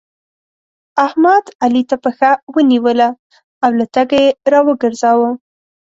[1.05, 3.09] احمد؛ علي ته پښه ونيوله
[3.63, 5.29] او له تګه يې راوګرځاوو.